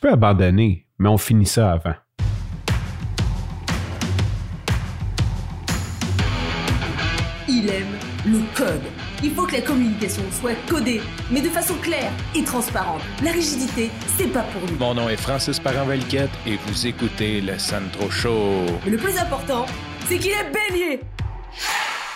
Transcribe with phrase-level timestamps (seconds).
[0.00, 1.94] peux abandonner, mais on finit ça avant.
[7.48, 8.82] Il aime le code.
[9.22, 13.02] Il faut que la communication soit codée, mais de façon claire et transparente.
[13.22, 14.76] La rigidité, c'est pas pour lui.
[14.78, 18.64] Mon nom est Francis Parent-Valquette et vous écoutez le Sandro Show.
[18.86, 19.66] Le plus important,
[20.06, 21.00] c'est qu'il est bélier.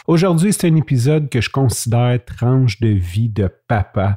[0.07, 4.16] Aujourd'hui, c'est un épisode que je considère tranche de vie de papa.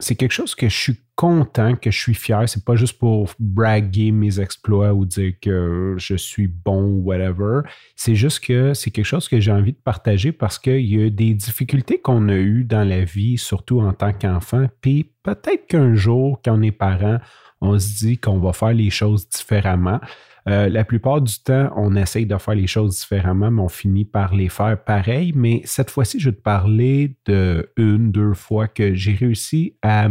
[0.00, 2.48] C'est quelque chose que je suis content, que je suis fier.
[2.48, 7.60] C'est pas juste pour braguer mes exploits ou dire que je suis bon ou whatever.
[7.94, 11.10] C'est juste que c'est quelque chose que j'ai envie de partager parce qu'il y a
[11.10, 14.66] des difficultés qu'on a eues dans la vie, surtout en tant qu'enfant.
[14.80, 17.18] Puis peut-être qu'un jour, quand on est parent,
[17.60, 20.00] on se dit qu'on va faire les choses différemment.
[20.46, 24.04] Euh, la plupart du temps, on essaye de faire les choses différemment, mais on finit
[24.04, 25.32] par les faire pareil.
[25.34, 30.08] Mais cette fois-ci, je vais te parler de une, deux fois que j'ai réussi à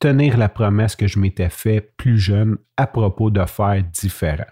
[0.00, 4.50] tenir la promesse que je m'étais fait plus jeune à propos de faire différent.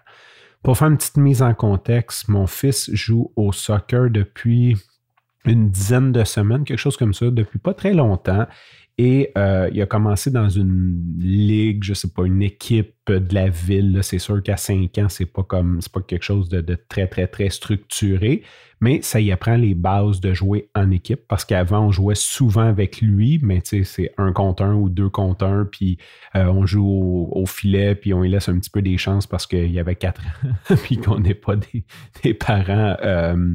[0.63, 4.77] Pour faire une petite mise en contexte, mon fils joue au soccer depuis
[5.49, 8.47] une dizaine de semaines, quelque chose comme ça, depuis pas très longtemps.
[9.01, 13.33] Et euh, il a commencé dans une ligue, je ne sais pas, une équipe de
[13.33, 14.01] la ville.
[14.03, 17.49] C'est sûr qu'à 5 ans, c'est pas comme pas quelque chose de, très, très, très
[17.49, 18.43] structuré,
[18.81, 22.67] mais ça y apprend les bases de jouer en équipe parce qu'avant, on jouait souvent
[22.67, 25.99] avec lui, mais c'est un contre un ou deux contre un, puis
[26.35, 29.47] euh, on joue au, filet, puis on lui laisse un petit peu des chances parce
[29.47, 31.55] qu'il y avait quatre ans, puis qu'on n'est pas
[32.23, 33.55] des, parents, euh,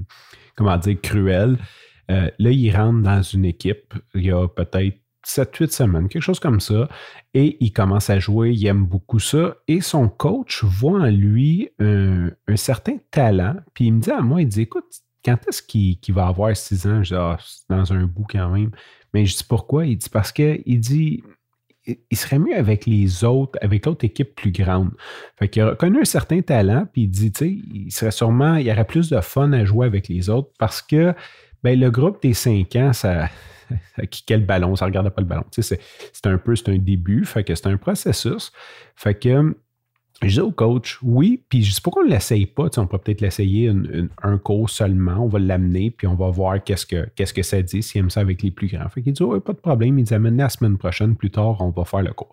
[0.55, 1.57] comment dire, cruels.
[2.09, 3.93] là, il rentre dans une équipe.
[4.13, 6.87] Il y a peut-être 7-8 semaines, quelque chose comme ça.
[7.33, 9.55] Et il commence à jouer, il aime beaucoup ça.
[9.67, 13.55] Et son coach voit en lui un, certain talent.
[13.73, 14.85] Puis il me dit à moi, il dit, écoute,
[15.23, 17.03] quand est-ce qu'il va avoir 6 ans?
[17.03, 17.37] Je dis, ah,
[17.69, 18.71] dans un bout quand même.
[19.13, 19.85] Mais je dis pourquoi?
[19.85, 21.23] Il dit parce qu'il dit,
[21.85, 24.91] il serait mieux avec les autres, avec l'autre équipe plus grande.
[25.37, 28.55] Fait qu'il a reconnu un certain talent, puis il dit, tu sais, il serait sûrement,
[28.55, 31.13] il y aurait plus de fun à jouer avec les autres parce que
[31.63, 33.29] ben, le groupe des 5 ans, ça,
[34.25, 35.45] quel ballon, ça ne regarde pas le ballon.
[35.51, 35.79] c'est,
[36.25, 38.51] un peu, c'est un début, fait que c'est un processus.
[38.95, 39.55] Fait que
[40.21, 43.01] je dis au coach, oui, puis je dis pourquoi on ne l'essaye pas, on pourrait
[43.03, 43.71] peut-être l'essayer
[44.21, 47.61] un cours seulement, on va l'amener, puis on va voir qu'est-ce que, qu'est-ce que ça
[47.61, 48.87] dit, s'il aime ça avec les plus grands.
[48.89, 51.57] Fait qu'il dit, oh, pas de problème, il dit, amène la semaine prochaine, plus tard,
[51.59, 52.31] on va faire le cours.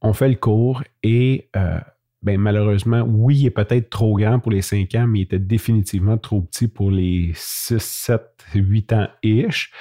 [0.00, 1.78] On fait le cours et euh,
[2.22, 5.38] ben, malheureusement, oui, il est peut-être trop grand pour les 5 ans, mais il était
[5.40, 8.22] définitivement trop petit pour les 6, 7,
[8.54, 9.72] 8 ans-ish.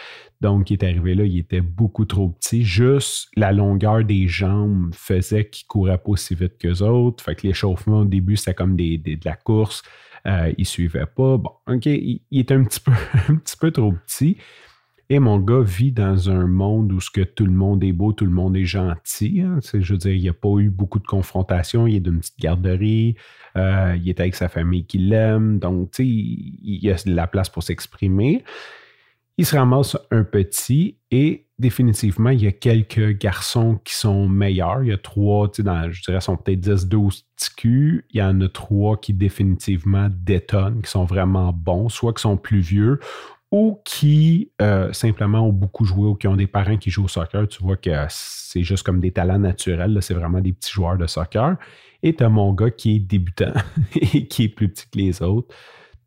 [0.42, 2.64] Donc, il est arrivé là, il était beaucoup trop petit.
[2.64, 7.24] Juste la longueur des jambes faisait qu'il courait pas aussi vite qu'eux autres.
[7.24, 9.84] Fait que l'échauffement au début, c'était comme de la course.
[10.26, 11.38] Euh, il suivait pas.
[11.38, 12.92] Bon, OK, il, est un petit, peu,
[13.30, 14.38] un petit peu trop petit.
[15.14, 18.14] Et mon gars vit dans un monde où ce que tout le monde est beau,
[18.14, 19.42] tout le monde est gentil.
[19.42, 19.60] Hein.
[19.62, 21.86] Je veux dire, il n'y a pas eu beaucoup de confrontations.
[21.86, 23.18] Il est d'une petite garderie.
[23.58, 25.60] Euh, il est avec sa famille qui l'aime.
[25.60, 28.46] Donc, tu sais, il y a de la place pour s'exprimer.
[29.38, 34.82] Il se ramasse un petit et définitivement, il y a quelques garçons qui sont meilleurs.
[34.82, 38.06] Il y a trois, tu sais, dans, je dirais, sont peut-être 10, 12 TQ.
[38.12, 42.38] Il y en a trois qui définitivement détonnent, qui sont vraiment bons, soit qui sont
[42.38, 42.98] plus vieux
[43.52, 47.10] ou qui euh, simplement ont beaucoup joué ou qui ont des parents qui jouent au
[47.10, 47.48] soccer.
[47.50, 49.98] Tu vois que c'est juste comme des talents naturels.
[50.02, 51.58] C'est vraiment des petits joueurs de soccer.
[52.02, 53.54] Et tu as mon gars qui est débutant
[53.96, 55.54] et qui est plus petit que les autres.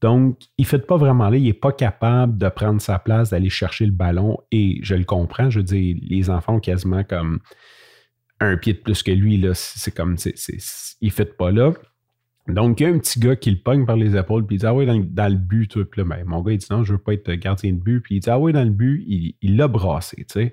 [0.00, 3.30] Donc, il ne fait pas vraiment là, il n'est pas capable de prendre sa place,
[3.30, 4.38] d'aller chercher le ballon.
[4.50, 7.40] Et je le comprends, je veux dire, les enfants ont quasiment comme
[8.40, 9.36] un pied de plus que lui.
[9.38, 11.72] Là, c'est comme, il ne fait pas là.
[12.46, 14.58] Donc, il y a un petit gars qui le pogne par les épaules, puis il
[14.58, 16.92] dit Ah oui, dans, le but, Puis là, ben, mon gars, il dit Non, je
[16.92, 18.00] veux pas être gardien de but.
[18.00, 20.52] Puis il dit Ah oui, dans le but, il l'a brassé, tu sais.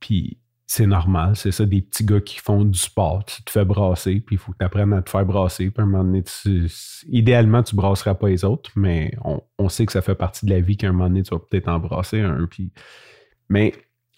[0.00, 0.38] Puis
[0.70, 4.20] c'est normal, c'est ça, des petits gars qui font du sport, tu te fais brasser,
[4.20, 6.22] puis il faut que tu apprennes à te faire brasser, puis à un moment donné,
[7.08, 9.12] idéalement, tu brasseras pas les autres, mais
[9.58, 11.40] on, sait que ça fait partie de la vie qu'à un moment donné, tu vas
[11.40, 12.72] peut-être embrasser un, puis...
[13.48, 13.72] Mais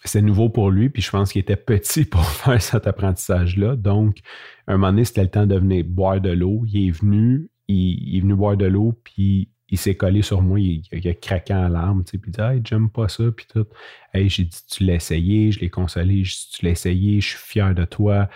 [0.09, 4.19] c'est nouveau pour lui, puis je pense qu'il était petit pour faire cet apprentissage-là, donc,
[4.67, 8.17] un moment donné, c'était le temps de venir boire de l'eau, il est venu, il
[8.17, 11.67] est venu boire de l'eau, puis il s'est collé sur moi, il, a craqué en
[11.67, 13.65] larmes, puis il dit Hey, j'aime pas ça, puis tout.
[14.13, 17.73] Hey, j'ai dit Tu l'as essayé, je l'ai consolé, Tu l'as essayé, je suis fier
[17.73, 18.29] de toi.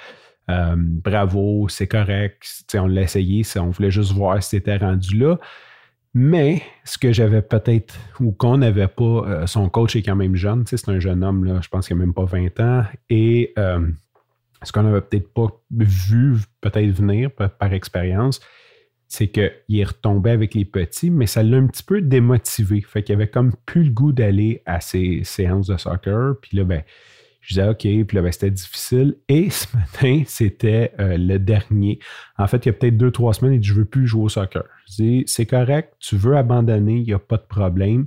[0.49, 2.43] Euh, bravo, c'est correct.
[2.73, 5.37] on l'a essayé, on voulait juste voir si c'était rendu là.
[6.19, 10.35] Mais ce que j'avais peut-être, ou qu'on n'avait pas, euh, son coach est quand même
[10.35, 12.83] jeune, c'est un jeune homme, là, je pense qu'il n'a même pas 20 ans.
[13.11, 13.87] Et euh,
[14.63, 18.39] ce qu'on n'avait peut-être pas vu, peut-être venir par expérience,
[19.07, 22.81] c'est qu'il est retombé avec les petits, mais ça l'a un petit peu démotivé.
[22.81, 26.33] Fait qu'il avait comme plus le goût d'aller à ses séances de soccer.
[26.41, 26.81] Puis là, ben,
[27.47, 29.15] Je disais OK, puis là, ben, c'était difficile.
[29.29, 31.99] Et ce matin, c'était euh, le dernier.
[32.37, 34.23] En fait, il y a peut-être deux, trois semaines, il dit Je veux plus jouer
[34.23, 34.65] au soccer.
[34.89, 38.05] Je dis C'est correct, tu veux abandonner, il n'y a pas de problème,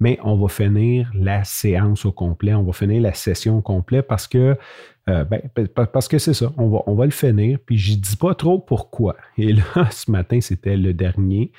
[0.00, 4.02] mais on va finir la séance au complet, on va finir la session au complet
[4.02, 4.56] parce que
[5.08, 5.40] euh, ben,
[5.92, 8.58] parce que c'est ça, on va, on va le finir, puis je dis pas trop
[8.58, 9.16] pourquoi.
[9.38, 11.52] Et là, ce matin, c'était le dernier.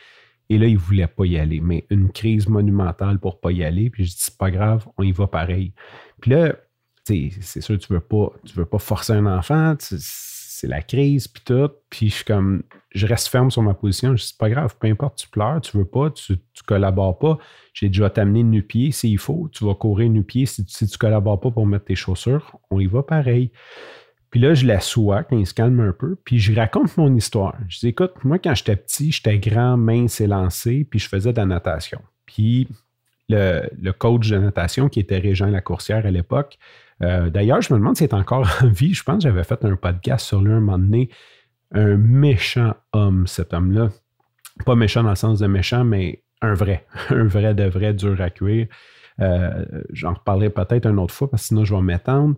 [0.50, 3.64] Et là, il ne voulait pas y aller, mais une crise monumentale pour pas y
[3.64, 3.90] aller.
[3.90, 5.72] Puis je dis, c'est pas grave, on y va pareil.
[6.20, 6.56] Puis là,
[7.04, 11.42] c'est sûr, tu veux pas, tu veux pas forcer un enfant, c'est la crise, puis
[11.44, 11.70] tout.
[11.90, 12.64] Puis je suis comme,
[12.94, 14.16] je reste ferme sur ma position.
[14.16, 17.18] Je dis, c'est pas grave, peu importe, tu pleures, tu veux pas, tu, tu collabores
[17.18, 17.38] pas.
[17.74, 19.50] J'ai déjà t'amener nu-pied s'il faut.
[19.52, 22.58] Tu vas courir nu-pied si, si tu collabores pas pour mettre tes chaussures.
[22.70, 23.52] On y va pareil.
[24.30, 27.14] Puis là, je la sois quand il se calme un peu, puis je raconte mon
[27.16, 27.58] histoire.
[27.68, 31.38] Je dis, écoute, moi, quand j'étais petit, j'étais grand, mince et puis je faisais de
[31.38, 32.02] la natation.
[32.26, 32.70] Puis
[33.30, 36.58] le, coach de natation, qui était Régent Lacourcière à l'époque,
[37.02, 38.94] euh, d'ailleurs, je me demande s'il est encore en vie.
[38.94, 41.10] Je pense que j'avais fait un podcast sur lui un moment donné.
[41.74, 43.90] Un méchant homme, cet homme-là.
[44.66, 46.86] Pas méchant dans le sens de méchant, mais un vrai.
[47.10, 48.68] Un vrai de vrai dur à cuire.
[49.20, 52.36] Euh, j'en reparlerai peut-être une autre fois parce que sinon je vais m'étendre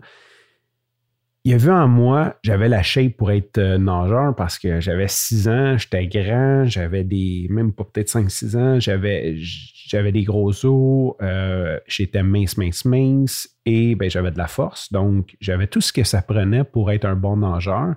[1.58, 5.78] vu en moi, j'avais la shape pour être euh, nageur parce que j'avais 6 ans,
[5.78, 11.80] j'étais grand, j'avais des, même pas peut-être 5-6 ans, j'avais, j'avais des gros os, euh,
[11.88, 14.92] j'étais mince, mince, mince et ben, j'avais de la force.
[14.92, 17.96] Donc, j'avais tout ce que ça prenait pour être un bon nageur.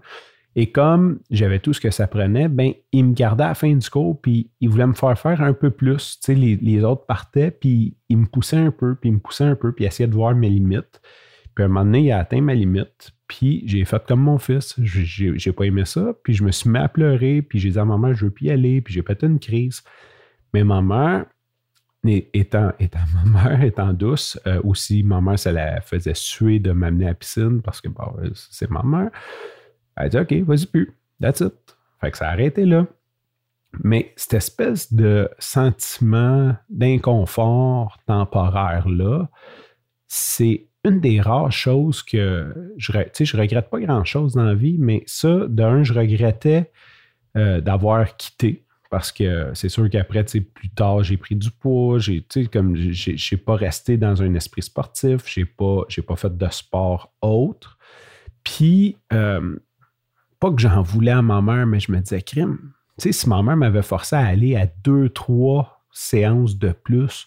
[0.58, 3.72] Et comme j'avais tout ce que ça prenait, ben, il me gardait à la fin
[3.74, 6.18] du cours, puis il voulait me faire faire un peu plus.
[6.18, 9.18] Tu sais, les, les autres partaient, puis il me poussait un peu, puis il me
[9.18, 11.00] poussait un peu, puis il essayait de voir mes limites.
[11.54, 13.15] Puis à un moment donné, il a atteint ma limite.
[13.28, 14.75] Puis j'ai fait comme mon fils.
[14.82, 16.14] J'ai pas aimé ça.
[16.23, 17.43] Puis je me suis mis à pleurer.
[17.43, 18.81] Puis j'ai dit à ma mère, je veux plus y aller.
[18.81, 19.82] Puis j'ai pété une crise.
[20.55, 21.26] Mais ma mère,
[22.05, 22.73] étant,
[23.25, 27.08] ma mère, étant douce, euh, aussi, ma mère, ça la faisait suer de m'amener à
[27.08, 27.88] la piscine parce que
[28.34, 29.11] c'est ma mère.
[29.96, 30.93] Elle a dit, OK, vas-y plus.
[31.20, 31.55] That's it.
[32.00, 32.87] Fait que ça a arrêté là.
[33.82, 39.28] Mais cette espèce de sentiment d'inconfort temporaire-là,
[40.06, 45.02] c'est une des rares choses que je, je regrette pas grand-chose dans la vie, mais
[45.06, 46.70] ça, d'un, je regrettais
[47.36, 48.64] euh, d'avoir quitté.
[48.88, 53.56] Parce que c'est sûr qu'après, plus tard, j'ai pris du poids, j'ai, comme j'ai pas
[53.56, 57.78] resté dans un esprit sportif, j'ai pas, pas fait de sport autre.
[58.44, 59.56] Puis, euh,
[60.38, 62.58] pas que j'en voulais à ma mère, mais je me disais, crime,
[62.96, 67.26] si ma mère m'avait forcé à aller à deux, trois séances de plus,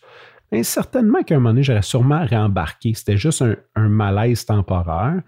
[0.52, 2.94] ben, certainement qu'à un moment donné, j'aurais sûrement réembarqué.
[2.94, 3.44] C'était juste
[3.76, 5.22] un, malaise temporaire.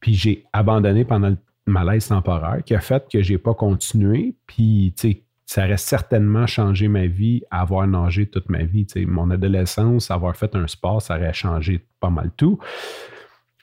[0.00, 1.36] Puis j'ai abandonné pendant le
[1.66, 4.36] malaise temporaire qui a fait que je n'ai pas continué.
[4.46, 8.86] Puis, tu sais, ça aurait certainement changé ma vie, avoir nagé toute ma vie.
[8.86, 12.58] sais, mon adolescence, avoir fait un sport, ça aurait changé pas mal tout.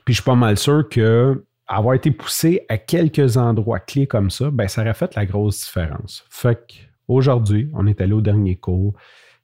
[0.04, 4.30] Puis je suis pas mal sûr que avoir été poussé à quelques endroits clés comme
[4.30, 6.25] ça, ben, ça aurait fait la grosse différence.
[6.30, 6.60] Fait
[7.07, 8.94] qu'aujourd'hui, on est allé au dernier cours.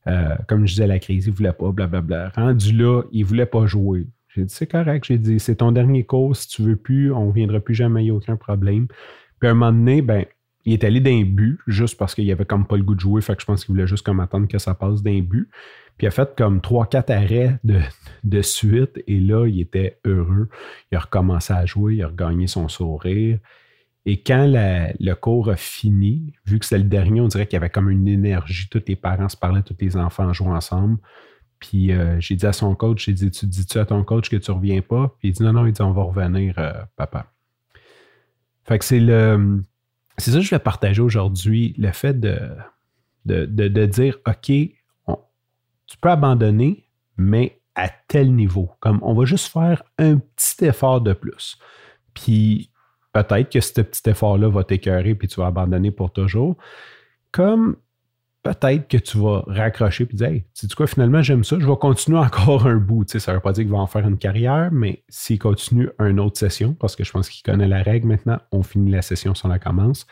[0.08, 2.30] Euh, comme je disais, la crise, il ne voulait pas, blablabla.
[2.36, 4.08] Rendu là, il ne voulait pas jouer.
[4.30, 5.06] J'ai dit, c'est correct.
[5.06, 6.36] J'ai dit, c'est ton dernier cours.
[6.36, 8.88] Si tu veux plus, on ne viendra plus jamais, il n'y a aucun problème.
[9.40, 10.26] Puis à un moment donné, ben,
[10.66, 13.22] il est allé d'un but, juste parce qu'il avait comme pas le goût de jouer.
[13.22, 15.50] Fait que je pense qu'il voulait juste comme attendre que ça passe d'un but.
[15.98, 17.80] Puis il a fait comme 3-4 arrêts de,
[18.24, 19.04] de, suite.
[19.08, 20.50] Et là, il était heureux.
[20.92, 23.40] Il a recommencé à jouer, il a regagné son sourire.
[24.06, 27.58] Et quand le cours a fini, vu que c'était le dernier, on dirait qu'il y
[27.58, 28.68] avait comme une énergie.
[28.70, 30.98] Tous les parents se parlaient, tous les enfants jouaient ensemble.
[31.60, 34.36] Puis euh, j'ai dit à son coach, j'ai dit, tu dis-tu à ton coach que
[34.36, 35.16] tu reviens pas?
[35.20, 37.32] Puis il dit, non, non, il dit, on va revenir, euh, papa.
[38.64, 39.62] Fait que c'est le...
[40.18, 42.40] C'est ça que je vais partager aujourd'hui, le fait de,
[43.26, 48.72] de, dire, OK, tu peux abandonner, mais à tel niveau.
[48.80, 51.58] Comme on va juste faire un petit effort de plus.
[52.14, 52.71] Puis
[53.14, 56.58] peut-être que ce petit effort-là va t'écœurer puis tu vas abandonner pour toujours.
[57.32, 57.78] Comme
[58.44, 61.76] peut-être que tu vas raccrocher puis dire Hey, sais quoi, finalement, j'aime ça, je vais
[61.76, 63.08] continuer encore un bout.
[63.08, 66.20] ça ne veut pas dire qu'il va en faire une carrière, mais s'il continue une
[66.20, 69.36] autre session, parce que je pense qu'il connaît la règle maintenant, on finit la session
[69.36, 70.08] si on la commence,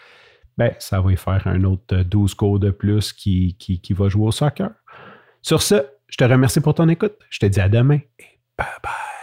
[0.58, 4.10] ben, ça va y faire un autre 12 cours de plus qui, qui, qui va
[4.10, 4.72] jouer au soccer.
[5.41, 7.13] Sur ce, je te remercie pour ton écoute.
[7.29, 9.18] Je te dis à demain et bye bye.